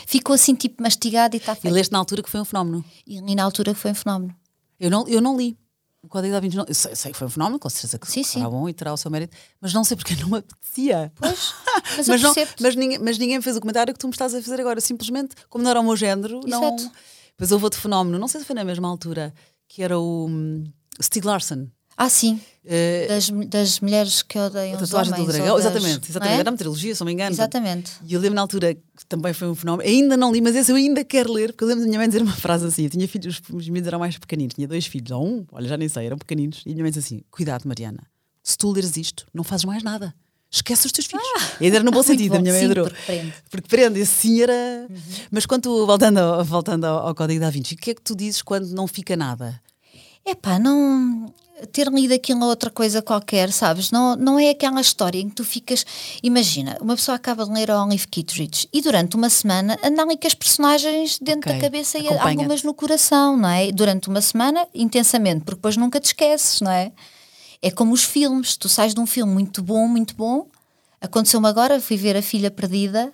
[0.05, 1.73] ficou assim tipo mastigado e está E feito.
[1.73, 2.85] leste na altura que foi um fenómeno.
[3.05, 4.35] E li na altura que foi um fenómeno.
[4.79, 5.57] Eu não, eu não li.
[6.01, 6.65] O Código da Vinci não.
[6.65, 8.39] Eu sei, sei que foi um fenómeno, com certeza que Sim, sim.
[8.39, 11.11] será bom e terá o seu mérito, mas não sei porque não me apetecia.
[11.15, 11.53] Pois,
[11.97, 14.41] mas, Mas, não, mas, ninguém, mas ninguém fez o comentário que tu me estás a
[14.41, 14.79] fazer agora.
[14.79, 16.63] Simplesmente, como não era o meu género, não.
[16.77, 16.91] Exato.
[17.31, 19.33] Depois houve outro fenómeno, não sei se foi na mesma altura,
[19.67, 20.63] que era o hum,
[21.01, 21.67] Stieg Larsson.
[22.01, 22.39] Ah, sim,
[22.71, 25.55] Eh, das, das mulheres que odeiam a tatuagem do dragão.
[25.55, 26.35] das- exatamente, exatamente.
[26.37, 26.39] é?
[26.39, 27.31] Era uma trilogia, se não me engano.
[27.31, 27.91] Exatamente.
[28.05, 29.89] E eu lembro na altura que também foi um fenómeno.
[29.89, 32.07] Ainda não li, mas esse eu ainda quero ler, porque eu lembro da minha mãe
[32.07, 32.83] dizer uma frase assim.
[32.83, 35.77] Eu tinha filhos, os miúdos eram mais pequeninos, tinha dois filhos, ou um, olha, já
[35.77, 36.61] nem sei, eram pequeninos.
[36.65, 38.03] E a minha mãe disse assim: Cuidado, Mariana,
[38.43, 40.13] se tu leres isto, não fazes mais nada.
[40.51, 41.23] esquece os teus filhos.
[41.59, 42.85] E ainda era no bom sentido, a minha mãe sim, adorou.
[42.87, 43.33] porque prende.
[43.49, 44.87] Porque prende, esse sim era.
[45.31, 48.15] Mas quando, voltando, ao, voltando ao, ao Código da Vinci, o que é que tu
[48.15, 49.59] dizes quando não fica nada?
[50.29, 51.33] Epá, não
[51.67, 53.91] ter lido aquilo ou outra coisa qualquer, sabes?
[53.91, 55.85] Não, não é aquela história em que tu ficas.
[56.23, 60.17] Imagina, uma pessoa acaba de ler a Olive Kitteridge e durante uma semana anda ali
[60.17, 63.71] com as personagens dentro Ok, da cabeça e algumas no coração, não é?
[63.71, 66.91] Durante uma semana, intensamente, porque depois nunca te esqueces, não é?
[67.61, 70.47] É como os filmes, tu sais de um filme muito bom, muito bom.
[71.01, 73.11] Aconteceu-me agora, fui ver A Filha Perdida,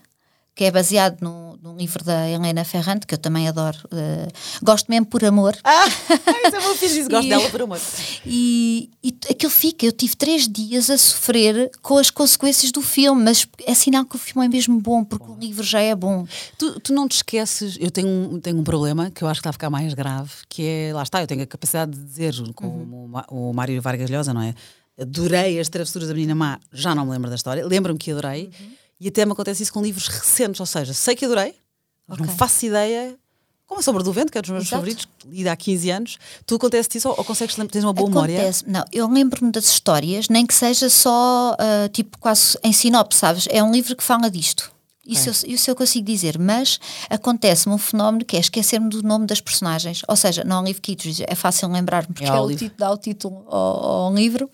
[0.56, 3.78] que é baseado no, num livro da Helena Ferrante, que eu também adoro.
[3.92, 4.28] eh,
[4.64, 5.54] gosto mesmo por amor.
[5.64, 5.86] Ah,
[6.48, 7.80] isso é bom isso, gosto E- dela por amor.
[8.26, 13.22] E, e aquilo fica, eu tive três dias a sofrer com as consequências do filme,
[13.24, 16.26] mas é sinal que o filme é mesmo bom, porque o livro já é bom.
[16.58, 19.42] Tu, tu não te esqueces, eu tenho um, tenho um problema que eu acho que
[19.42, 22.34] está a ficar mais grave, que é, lá está, eu tenho a capacidade de dizer,
[22.54, 24.54] como o Ma- o Mário Vargas Llosa, não é?
[24.98, 28.50] Adorei as travessuras da menina má, já não me lembro da história, lembro-me que adorei,
[29.00, 31.56] e até me acontece isso com livros recentes, ou seja, sei que adorei,
[32.08, 32.36] mas não Ok.
[32.38, 33.18] faço ideia.
[33.68, 34.76] Como a Sombra do Vento, que é dos meus Exato.
[34.76, 38.36] favoritos, lido há 15 anos, tu acontece isso ou, ou consegues tens uma boa memória?
[38.38, 43.18] Acontece, não, eu lembro-me das histórias, nem que seja só, ah, tipo, quase em sinopse,
[43.20, 43.48] sabes?
[43.50, 44.72] É um livro que fala disto.
[45.08, 46.80] Isso, eu, isso eu consigo dizer, mas
[47.10, 50.02] acontece-me um fenómeno que é esquecer-me do nome das personagens.
[50.08, 52.72] Ou seja, não há um livro Kitteridge, é fácil lembrar-me, porque É é, o título,
[52.78, 54.50] dá o título ao, ao livro.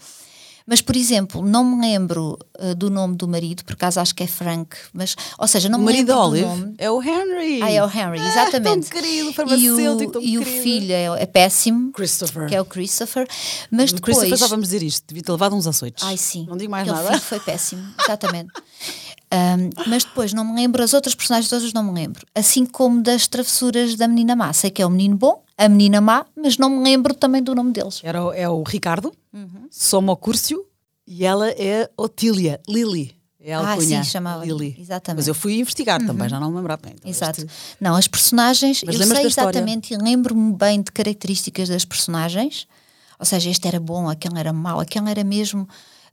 [0.66, 4.24] Mas, por exemplo, não me lembro ah, do nome do marido, por acaso acho que
[4.24, 6.76] é Frank, mas, ou seja, não O me marido lembro da do Olive nome.
[6.78, 7.62] é o Henry.
[7.62, 8.90] Ah, é o Henry, exatamente.
[8.90, 12.48] tão querido, e farmacêutico, tão o, e o filho é, é péssimo, Christopher.
[12.48, 13.28] que é o Christopher,
[13.70, 14.18] mas depois...
[14.18, 16.04] Christopher só vamos dizer isto, devia ter levado uns açoites.
[16.04, 16.46] Ai, sim.
[16.50, 17.16] Não digo mais Aquele nada.
[17.18, 18.52] filho foi péssimo, exatamente.
[19.34, 22.28] Ahm, mas depois não me lembro, as outras personagens todas não me lembro.
[22.36, 24.52] Assim como das travessuras da menina má.
[24.52, 27.54] Sei que é o menino bom, a menina má, mas não me lembro também do
[27.56, 28.00] nome deles.
[28.04, 29.68] Era, o- é o Ricardo, Uhum.
[29.70, 30.66] Somo Cúrcio,
[31.08, 33.16] e ela é Otília, Lily.
[33.44, 34.76] É a Ah, sim, chamava Lily.
[34.80, 35.18] exatamente.
[35.22, 36.94] Mas eu fui investigar também, já não me lembrava bem.
[36.98, 37.42] Então, Exato.
[37.42, 42.68] este- Não, as personagens, Mas eu sei exatamente e lembro-me bem de características das personagens.
[43.20, 45.68] Ou seja, este era bom, aquele era mau, aquele era mesmo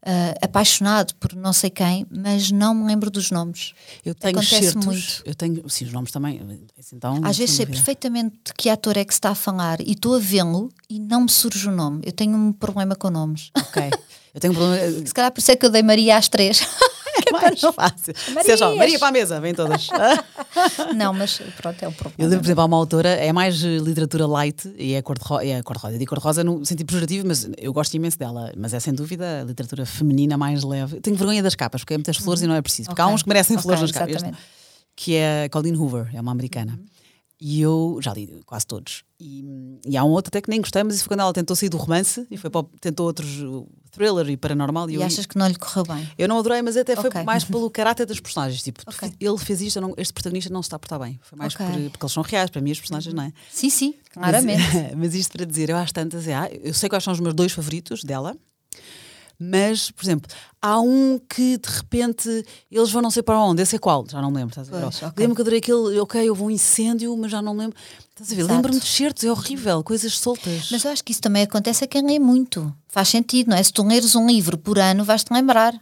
[0.04, 3.72] ah, apaixonado por não sei quem, mas não me lembro dos nomes.
[4.04, 5.22] Eu tenho Acontece certos, muito.
[5.24, 6.40] eu tenho, sim, os nomes também.
[6.92, 7.78] Então, Às vezes sei dúvida.
[7.84, 10.98] perfeitamente de que ator é que se está a falar e estou a vê-lo e
[10.98, 12.00] não me surge o nome.
[12.04, 13.50] Eu tenho um problema com nomes.
[13.56, 13.90] Ok.
[14.34, 14.92] Eu tenho um problema.
[15.06, 16.61] Se calhar por isso é que eu dei Maria às três.
[17.26, 18.14] É mais fácil.
[18.28, 18.44] Marias.
[18.44, 19.88] Seja, Maria para a mesa, vem todas.
[20.96, 22.28] não, mas pronto, é um Eu problema.
[22.31, 25.44] lembro, por exemplo, há uma autora, é mais literatura light e é cor-de-rosa.
[25.44, 25.94] É cor-de-rosa.
[25.94, 28.52] Eu digo cor-de-rosa no sentido pejorativo, mas eu gosto imenso dela.
[28.57, 31.00] Mas é sem dúvida a literatura feminina mais leve.
[31.00, 32.88] Tenho vergonha das capas, porque é muitas flores e não é preciso.
[32.88, 33.14] Porque há Ok.
[33.14, 34.11] uns que merecem Ok, flores nas capas.
[34.11, 34.38] Exatamente.
[34.96, 36.78] Que é a Colleen Hoover, é uma americana.
[37.40, 39.05] E eu já li quase todos.
[39.20, 39.44] E,
[39.87, 41.68] e há um outro até que nem gostei, mas isso foi quando ela tentou sair
[41.68, 43.29] do romance e foi para, tentou outros
[43.92, 44.90] thriller e paranormal.
[44.90, 46.09] E, E eu, achas que não lhe correu bem?
[46.18, 48.61] eu não adorei, mas até foi mais pelo caráter dos personagens.
[48.62, 49.09] Tipo, tu Ok.
[49.09, 51.18] fiz- ele fez isto, não- este protagonista não se está a portar bem.
[51.22, 51.64] Foi mais Ok.
[51.64, 53.33] por- porque eles são reais, para mim, os personagens, não é?
[53.51, 54.62] Sim, sim, claramente.
[54.74, 57.35] Mas, mas isto para dizer, eu às tantas, é, eu sei quais são os meus
[57.35, 58.37] dois favoritos dela,
[59.38, 63.77] mas, por exemplo, há um que de repente eles vão não sei para onde, esse
[63.77, 64.05] é qual?
[64.09, 64.83] Já não lembro, estás a ver?
[64.83, 65.12] Pois, ok.
[65.16, 67.77] Lembro que adorei aquele, ok, houve um incêndio, mas já não lembro.
[68.11, 68.42] Estás a ver?
[68.42, 70.68] Lembro-me de certos, é horrível, coisas soltas.
[70.72, 72.74] Mas eu acho que isso também acontece a quem lê muito.
[72.88, 73.62] Faz sentido, não é?
[73.62, 75.79] Se tu leres um livro por ano, vais-te lembrar.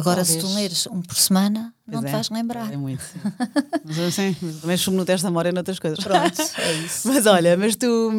[0.00, 0.56] Agora, se tu Talvez.
[0.56, 2.72] leres um por semana, não Pois te é, vais lembrar.
[2.72, 3.02] É muito.
[3.84, 5.98] mas assim, também sumo no teste da memória noutras coisas.
[6.02, 7.08] Pronto, é isso.
[7.08, 8.10] Mas olha, mas tu,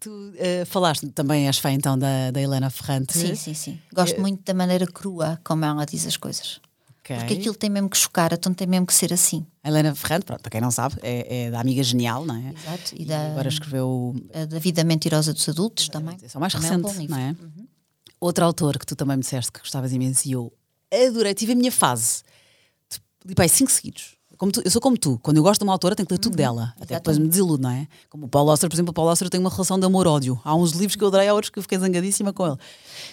[0.00, 3.16] tu eh, falaste, também és fã então da, da Helena Ferrante.
[3.16, 3.78] Sim, sim, sim.
[3.92, 6.60] Gosto muito da maneira crua como ela diz as coisas.
[7.00, 7.16] Ok.
[7.16, 9.46] Porque aquilo tem mesmo que chocar, então tem mesmo que ser assim.
[9.64, 12.52] A Helena Ferrante, pronto, para quem não sabe, é, é da Amiga Genial, não é?
[12.54, 12.94] Exato.
[12.94, 14.14] E E da, agora escreveu.
[14.34, 16.16] a da vida mentirosa dos adultos também.
[16.22, 17.34] É mais Também é um recente, não é?
[18.20, 20.52] Outro autor que tu também me disseste que gostavas imenso e eu
[20.92, 22.22] adorei, tive a minha fase.
[23.24, 24.16] Li para cinco seguidos.
[24.52, 26.36] Tu- eu sou como tu, quando eu gosto de uma autora tenho que ler tudo
[26.36, 27.88] dela, até depois me desiludo, não é?
[28.08, 30.40] Como o Paulo Auster, por exemplo, o Paulo Auster tem uma relação de amor-ódio.
[30.44, 32.56] Há uns livros que eu adorei, há outros que eu fiquei zangadíssima com ele.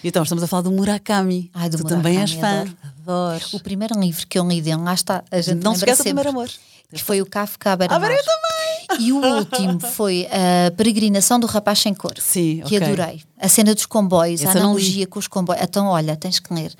[0.04, 1.50] Então estamos a falar do Murakami.
[1.52, 2.76] Ai, do tu também és Murakami, fã.
[3.02, 3.44] Adoro.
[3.54, 6.04] O primeiro livro que eu li dele, lá está, a gente Não se do sempre,
[6.04, 6.48] primeiro amor.
[6.94, 9.04] Que foi o Kafka à beira Ah, eu também!
[9.04, 12.14] E o último foi a peregrinação do rapaz sem cor.
[12.20, 12.86] Sim, Que ok.
[12.86, 13.22] adorei.
[13.36, 15.60] A cena dos comboios, a analogia com os comboios.
[15.60, 16.72] Então, olha, tens que ler.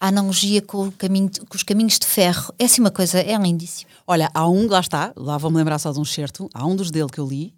[0.00, 2.52] A analogia com, caminho, com os caminhos de ferro.
[2.58, 3.90] É assim uma coisa, é lindíssimo.
[4.06, 6.90] Olha, há um, lá está, lá vou-me lembrar só de um certo, há um dos
[6.90, 7.54] dele que eu li,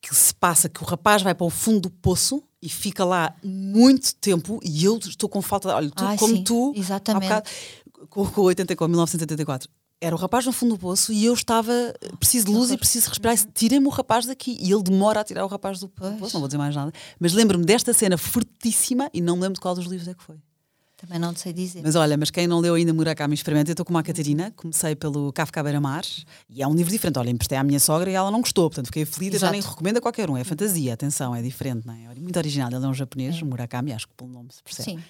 [0.00, 3.34] que se passa que o rapaz vai para o fundo do poço e fica lá
[3.42, 5.74] muito tempo e eu estou com falta de.
[5.74, 7.22] Olha, tu, como sim, tu, há exatamente.
[7.22, 7.50] bocado,
[8.08, 9.68] com, com, 80, com 1984.
[10.00, 11.72] Era o rapaz no fundo do poço e eu estava,
[12.20, 13.36] preciso de luz e preciso respirar.
[13.52, 14.56] Tirem-me o rapaz daqui.
[14.60, 16.16] E ele demora a tirar o rapaz do, do Pois.
[16.16, 16.92] poço, não vou dizer mais nada.
[17.18, 20.22] Mas lembro-me desta cena fortíssima e não me lembro de qual dos livros é que
[20.22, 20.36] foi.
[20.98, 21.80] Também não sei dizer.
[21.80, 24.96] Mas olha, mas quem não leu ainda Murakami experimenta, eu estou como a Catarina, comecei
[24.96, 26.02] pelo Kafka Beira-Mar
[26.50, 27.20] e é um livro diferente.
[27.20, 29.98] Olha, emprestei à minha sogra e ela não gostou, portanto fiquei aflita, já nem recomendo
[29.98, 30.36] a qualquer um.
[30.36, 32.12] É fantasia, atenção, é diferente, não é?
[32.16, 32.68] Muito original.
[32.72, 33.44] Ele é um japonês, é.
[33.44, 34.90] Murakami, acho que pelo nome se percebe.
[34.90, 35.04] Sim.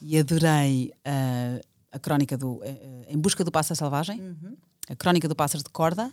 [0.00, 1.60] E adorei uh,
[1.92, 2.64] a crónica do uh,
[3.06, 4.56] Em Busca do Pássaro Selvagem, uhum.
[4.88, 6.10] a crónica do Pássaro de Corda.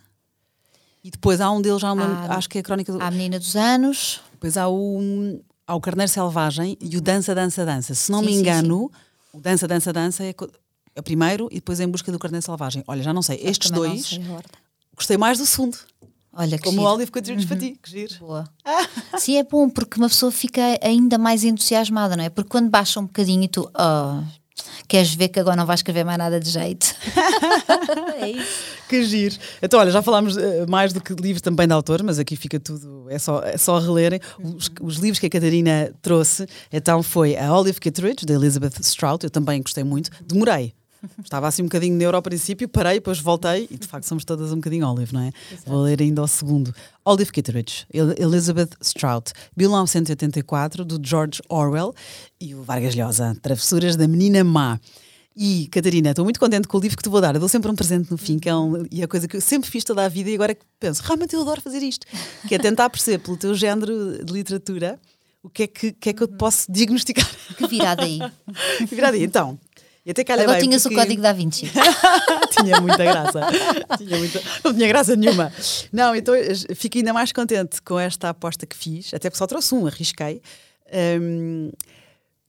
[1.01, 3.01] E depois há um deles, já uma, acho que é a crónica do.
[3.01, 4.19] A Menina dos Anos.
[4.33, 7.93] Depois há o, há o Carneiro Selvagem e o Dança, Dança, Dança.
[7.95, 9.37] Se não sim, me engano, sim, sim.
[9.37, 10.29] o Dança, Dança, Dança é,
[10.95, 12.83] é o primeiro e depois é Em Busca do Carneiro Selvagem.
[12.87, 14.07] Olha, já não sei, estes dois.
[14.07, 14.23] Sei
[14.95, 15.77] gostei mais do segundo.
[16.37, 16.83] Olha, Como giro.
[16.83, 18.15] o Olive Coutinho para ti, que giro.
[18.19, 18.49] Boa.
[19.17, 22.29] Sim, é bom, porque uma pessoa fica ainda mais entusiasmada, não é?
[22.29, 24.21] Porque quando baixa um bocadinho e tu, oh,
[24.87, 26.95] queres ver que agora não vais escrever mais nada de jeito.
[28.21, 28.75] é isso.
[28.87, 29.35] Que giro.
[29.61, 32.59] Então, olha, já falámos uh, mais do que livros também de autor, mas aqui fica
[32.59, 34.19] tudo, é só, é só relerem.
[34.39, 39.23] Os, os livros que a Catarina trouxe, então foi a Olive Kitteridge, de Elizabeth Strout,
[39.23, 40.09] eu também gostei muito.
[40.25, 40.73] Demorei,
[41.23, 44.51] Estava assim um bocadinho neuro ao princípio, parei, depois voltei e de facto somos todas
[44.51, 45.31] um bocadinho Olive, não é?
[45.51, 45.69] Exato.
[45.69, 46.73] Vou ler ainda ao segundo.
[47.03, 47.85] Olive Kitteridge,
[48.17, 51.93] Elizabeth Strout, 1984, do George Orwell
[52.39, 54.79] e o Vargas Llosa, Travessuras da Menina Má.
[55.37, 57.35] E, Catarina, estou muito contente com o livro que te vou dar.
[57.35, 59.35] Eu dou sempre um presente no fim, que é um, e é a coisa que
[59.35, 61.83] eu sempre fiz toda a vida e agora é que penso, realmente eu adoro fazer
[61.83, 62.07] isto.
[62.47, 64.97] Que é tentar perceber pelo teu género de literatura
[65.43, 67.29] o que é que, que, é que eu te posso diagnosticar.
[67.57, 68.19] Que virada aí.
[68.79, 69.23] que virada aí.
[69.23, 69.59] Então,
[70.05, 70.95] e até calha Agora tinhas porque...
[70.95, 71.71] o código da Vinci.
[72.55, 73.41] tinha muita graça.
[73.97, 74.41] tinha muita...
[74.63, 75.51] Não tinha graça nenhuma.
[75.91, 76.35] Não, então
[76.75, 80.41] fico ainda mais contente com esta aposta que fiz, até porque só trouxe um, arrisquei.
[81.19, 81.71] Um,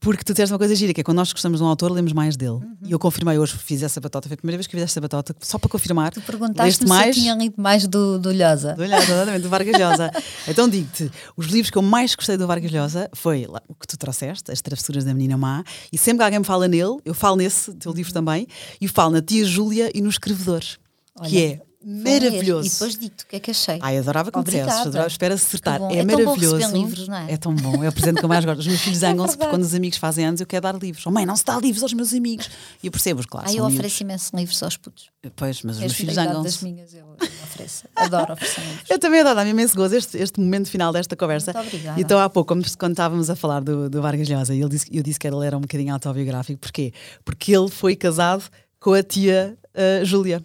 [0.07, 2.12] porque tu tens uma coisa gira, que é quando nós gostamos de um autor, lemos
[2.12, 2.53] mais dele.
[2.53, 2.77] Uhum.
[2.85, 5.35] E eu confirmei hoje, fiz essa batota, foi a primeira vez que fiz essa batota,
[5.40, 6.12] só para confirmar.
[6.12, 7.16] Tu perguntaste mais...
[7.16, 8.75] se tinha lido mais do, do Lhosa.
[8.75, 10.12] Do Lhosa, exatamente, do Vargas Llosa.
[10.47, 13.99] então digo-te, os livros que eu mais gostei do Vargas Llosa foi o que tu
[13.99, 17.35] trouxeste, As Travessuras da Menina Má, e sempre que alguém me fala nele, eu falo
[17.35, 18.47] nesse teu livro também,
[18.81, 20.79] e falo na Tia Júlia e nos Escrevedores.
[21.18, 22.66] Olha, que é maravilhoso.
[22.66, 23.79] E depois dito o que é que achei.
[23.81, 25.81] Ai, adorava que me dissesses, adorava, espera acertar.
[25.83, 26.59] É, é maravilhoso.
[26.59, 27.33] Tão bom livros, não é?
[27.33, 28.59] é tão bom, é o presente que eu mais gosto.
[28.59, 31.07] Os meus filhos é zangam-se porque quando os amigos fazem anos eu quero dar livros.
[31.07, 32.50] Oh, mãe, não se dá livros aos meus amigos.
[32.83, 33.48] E eu percebo, claro.
[33.48, 35.11] Ai, eu ofereço imenso livros aos putos.
[35.37, 36.64] Pois, mas os meus filhos zangam-se.
[36.64, 37.85] minhas eu, eu ofereço.
[37.94, 38.90] Adoro oferecer livros.
[38.90, 41.52] Eu também adoro, dá-me imenso gozo este, este momento final desta conversa.
[41.52, 42.00] Muito obrigada.
[42.00, 45.18] Então, há pouco, quando estávamos a falar do, do Vargas Llosa, ele disse, eu disse
[45.18, 46.61] que ele era um bocadinho autobiográfico.
[46.61, 46.92] Porquê?
[47.24, 48.44] Porque ele foi casado
[48.79, 50.42] com a tia uh, Júlia.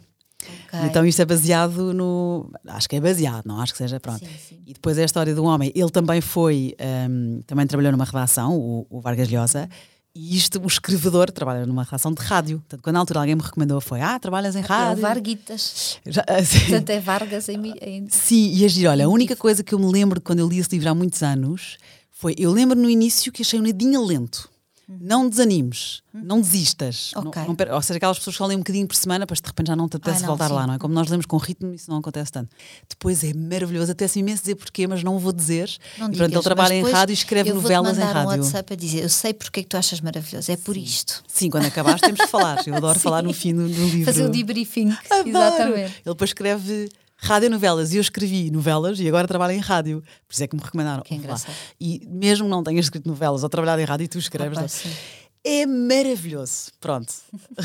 [0.68, 0.88] Okay.
[0.88, 2.52] Então isto é baseado no.
[2.68, 4.00] Acho que é baseado, não acho que seja.
[4.00, 4.20] Pronto.
[4.20, 4.60] Sim, sim.
[4.66, 5.72] E depois é a história do homem.
[5.76, 6.76] Ele também foi.
[7.10, 9.70] Um, também trabalhou numa redação, o, o Vargas Llosa.
[10.14, 12.60] E isto, o escrevedor trabalha numa redação de rádio.
[12.60, 15.00] Portanto, quando na altura alguém me recomendou, foi: Ah, trabalhas em é rádio.
[15.00, 16.00] É Varguitas.
[16.06, 16.60] Já, assim.
[16.60, 18.08] Portanto, é Vargas em, em.
[18.10, 18.88] Sim, e agir.
[18.88, 20.96] Olha, a única coisa que eu me lembro de quando eu li esse livro há
[20.96, 21.78] muitos anos
[22.12, 24.51] foi: eu lembro no início que achei um nadinha lento.
[25.00, 27.12] Não desanimes, não desistas.
[27.16, 27.44] Okay.
[27.44, 29.68] Não, não, ou seja, aquelas pessoas que leem um bocadinho por semana, para de repente
[29.68, 30.54] já não te apetece ah, voltar sim.
[30.54, 30.78] lá, não é?
[30.78, 32.50] Como nós lemos com ritmo, isso não acontece tanto.
[32.90, 35.70] Depois é maravilhoso, até imenso dizer porquê, mas não vou dizer.
[35.98, 38.22] Não e, digas, ele trabalha em rádio e escreve novelas em rádio.
[38.22, 40.76] Eu um WhatsApp a dizer, eu sei porque é que tu achas maravilhoso, é por
[40.76, 40.82] sim.
[40.82, 41.24] isto.
[41.28, 42.62] Sim, quando acabaste temos de falar.
[42.66, 44.06] Eu adoro falar no fim do, do livro.
[44.06, 45.30] Fazer o debriefing, adoro.
[45.30, 45.94] exatamente.
[45.94, 46.90] Ele depois escreve
[47.22, 50.02] radionovelas e eu escrevi novelas e agora trabalho em rádio.
[50.28, 51.04] Por isso é que me recomendaram.
[51.04, 51.54] Que engraçado.
[51.80, 54.58] E mesmo não tenhas escrito novelas ou trabalhado em rádio e tu escreves.
[54.58, 56.72] Ah, pá, é maravilhoso.
[56.80, 57.12] Pronto.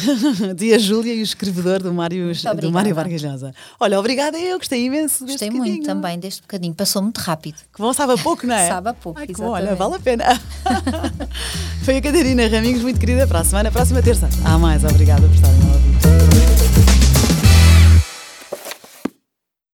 [0.56, 3.54] Dia Júlia e o escrevedor do Mário, do Mário Vargas Llosa.
[3.78, 5.26] Olha, obrigada eu, gostei imenso.
[5.26, 5.84] Gostei muito bocadinho.
[5.84, 6.74] também deste bocadinho.
[6.74, 7.56] Passou muito rápido.
[7.74, 8.68] Que bom, sabe a pouco, não é?
[8.68, 10.24] sabe a pouco, Ai, bom, olha, vale a pena.
[11.84, 14.28] Foi a Catarina Raminhos, muito querida, para a semana, próxima terça.
[14.44, 15.85] Ah, mais, obrigada por estarem lá.